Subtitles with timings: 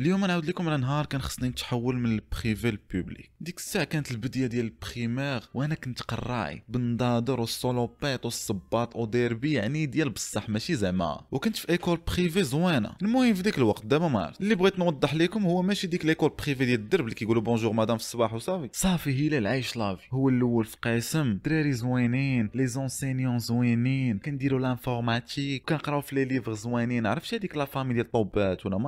[0.00, 3.30] اليوم نعاود لكم على نهار كان خصني نتحول من ال privé لل public.
[3.40, 9.52] ديك الساعة كانت البدية ديال ال primaire وأنا كنت قراعي بالنضاضر وال salopette والصباط وديربي
[9.52, 11.20] يعني ديال بصح ماشي زعما.
[11.30, 12.96] وكنت في école privée زوينة.
[13.02, 14.40] المهم في ديك الوقت دابا ما عرفت.
[14.40, 17.96] اللي بغيت نوضح لكم هو ماشي ديك l'école privée ديال الدرب اللي كيقولوا bonjour madame
[17.96, 18.68] في الصباح وصافي.
[18.72, 21.38] صافي هلال عايش la vie هو الأول في قسم.
[21.44, 24.18] دراري زوينين les enseignants زوينين.
[24.18, 25.64] كنديروا l'informatique.
[25.68, 27.06] كنقراو في les livres زوينين.
[27.06, 28.78] عرفتي هذيك la famille ديال طوبات ولا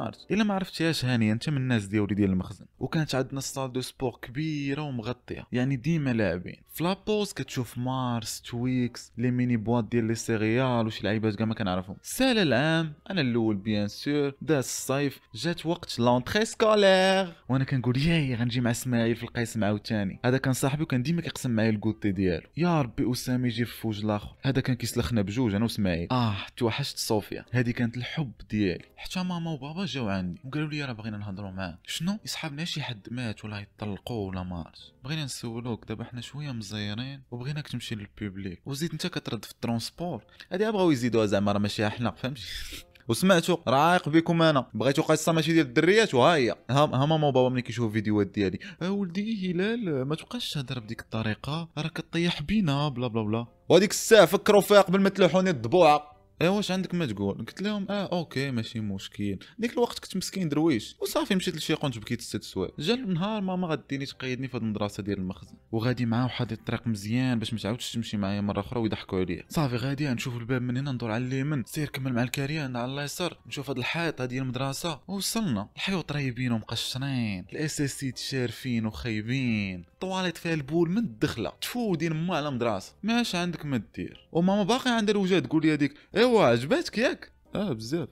[0.44, 4.18] ما عرفت عرفتيهاش هانيه انت من الناس ديالي ديال المخزن؟ وكانت عندنا salle de sport
[4.22, 5.46] كبيرة ومغطية.
[5.52, 6.56] يعني ديما لاعبين.
[6.72, 11.46] في la pause كتشوف Mars Twix les mini boîtes ديال les céréales وشي لعيبات كاع
[11.46, 11.96] ما كنعرفهم.
[12.02, 17.32] سال العام أنا الأول bien sûr داز الصيف جات وقت l'entrée scolaire.
[17.48, 20.20] وأنا كنقول ياي غنجي مع إسماعيل في القسم عاوتاني.
[20.24, 22.48] هذا كان صاحبي وكان ديما كيقسم معايا ال goûter ديالو.
[22.56, 24.34] يا ربي اسامه يجي في وجه الآخر.
[24.42, 26.08] هذا كان كيسلخنا بجوج أنا وإسماعيل.
[26.10, 27.44] آه توحشت صوفيا.
[27.50, 28.84] هذه كانت الحب ديالي.
[28.96, 30.40] حتى ماما وبابا جاو عندي.
[30.44, 34.56] وقالوا لي راه بغينا نهضروا معاك شنو؟ يسحبنا شي حد مات ولا يطلقوا ولا ما
[34.56, 39.50] عرفتش بغينا نسولوك دابا حنا شوية مزيرين وبغيناك تمشي لل public وزيد انت كترد في
[39.50, 40.22] ال transport.
[40.52, 42.42] هادي بغاو يزيدوها زعما راه ماشي إحنا فهمتي؟
[43.08, 44.66] وسمعتوا راه عايق بكم أنا.
[44.74, 48.58] بغيتو قصة ماشي ديال الدريات وها هي ها ها ماما وبابا ملي كيشوفوا الفيديوهات ديالي.
[48.82, 53.46] آه ولدي هلال ما تبقاش تهضر بديك الطريقة راه كطيح بينا bla bla bla.
[53.68, 57.86] وهذيك الساعة فكروا فيها قبل ما تلوحوني الضبوعه إيه واش عندك ما تقول؟ قلت لهم
[57.90, 59.38] آه okay ماشي مشكل.
[59.58, 60.96] ديك الوقت كنت مسكين درويش.
[61.00, 62.72] وصافي مشيت لشي قنت بكيت ست سوايع.
[62.78, 65.54] جا النهار ماما غديني تقيدني في هاد المدرسة ديال المخزن.
[65.72, 69.44] وغادي معاه وحاطط الطريق مزيان باش ما تعاودش تمشي معايا مرة أخرى ويضحكوا عليا.
[69.48, 73.38] صافي غادي نشوف الباب من هنا ندور على اليمين سير كمل مع الكاريان على اليسار.
[73.46, 75.00] نشوف هاد الحيط هادي المدرسة.
[75.08, 75.68] وصلنا.
[75.76, 77.44] الحيوط رايبين ومقشرين.
[77.52, 79.84] الأساسيد شارفين وخايبين.
[80.00, 81.52] طواليت فيها البول من الدخلة.
[81.60, 82.92] تفو دين ما على مدرسة.
[83.02, 85.94] ماش عندك ما دير وماما باقي عندها الوجه تقول لي هذيك
[86.26, 88.08] ايوا عجباتك ياك؟ آه بزاف.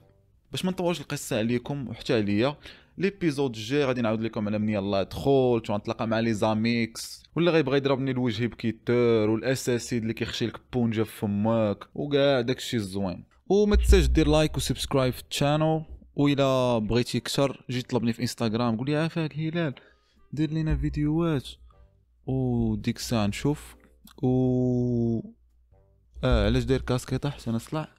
[0.51, 2.55] باش ما نطولش القصة عليكم وحتى عليا
[2.97, 7.77] l'épisode الجاي غادي نعاود لكم على من يلاه دخلت ونتلاقى مع les amis ولا غيبغي
[7.77, 13.23] يضربني لوجهي ب cutter والأساسيد اللي كيخشي لك بونجا في فمك وكاع داكشي الزوين.
[13.49, 15.85] وما تنساش دير like و subscribe في ال channel
[16.15, 19.73] وإلا بغيتي أكثر جي طلبني في إنستغرام قول لي عافاك هلال
[20.33, 21.47] دير لينا فيديوهات.
[22.27, 23.75] وديك الساعة نشوف.
[24.23, 25.35] و
[26.23, 27.95] آه علاش داير كاسكيطه حتى أنا طلع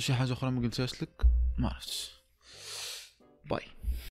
[0.00, 1.22] شي حاجة أخرى ما قلتهاش لك؟
[1.58, 2.10] ما عرفتش.
[3.44, 3.62] باي.